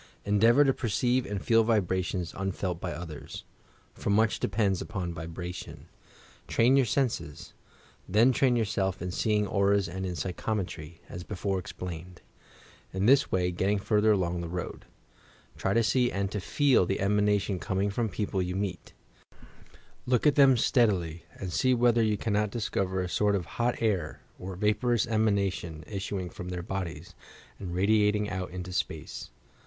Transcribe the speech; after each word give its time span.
Endeavour 0.25 0.63
to 0.63 0.73
perceive 0.73 1.27
and 1.27 1.45
feel 1.45 1.63
vibrations 1.63 2.33
unfelt 2.35 2.81
by 2.81 2.91
others,— 2.91 3.43
for 3.93 4.09
much 4.09 4.39
depends 4.39 4.81
upon 4.81 5.13
vibration. 5.13 5.85
Train 6.47 6.75
your 6.75 6.87
senses. 6.87 7.53
Then 8.09 8.31
train 8.31 8.55
yourself 8.55 8.99
in 8.99 9.09
YOUR 9.09 9.11
PSTCHIC 9.11 9.21
POWERS 9.21 9.21
seeing 9.21 9.47
auras 9.47 9.87
and 9.87 10.03
in 10.07 10.15
psychometry, 10.15 11.01
as 11.07 11.23
before 11.23 11.59
explained,— 11.59 12.23
in 12.95 13.05
this 13.05 13.31
way 13.31 13.51
getting 13.51 13.77
further 13.77 14.09
along 14.11 14.41
the 14.41 14.47
road. 14.49 14.85
Try 15.55 15.75
to 15.75 15.83
see 15.83 16.11
and 16.11 16.31
to 16.31 16.39
feei 16.39 16.87
the 16.87 16.99
emanation 16.99 17.59
coming 17.59 17.91
from 17.91 18.09
people 18.09 18.41
you 18.41 18.55
meet; 18.55 18.93
look 20.07 20.25
at 20.25 20.33
them 20.33 20.57
steadily, 20.57 21.25
and 21.35 21.53
see 21.53 21.75
whether 21.75 22.01
yon 22.01 22.17
cannot 22.17 22.49
dis 22.49 22.69
cover 22.69 23.01
a 23.03 23.07
sort 23.07 23.35
of 23.35 23.45
hot 23.45 23.79
air 23.83 24.21
or 24.39 24.55
vaporous 24.55 25.05
emanation 25.05 25.83
issuing 25.85 26.31
from 26.31 26.49
their 26.49 26.63
bodies, 26.63 27.13
and 27.59 27.75
radiating 27.75 28.31
out 28.31 28.49
into 28.49 28.73
space. 28.73 29.29